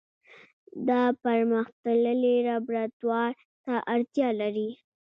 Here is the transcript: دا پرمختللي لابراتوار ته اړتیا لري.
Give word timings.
دا 0.87 1.01
پرمختللي 1.23 2.35
لابراتوار 2.47 3.31
ته 3.63 3.73
اړتیا 3.93 4.29
لري. 4.41 4.69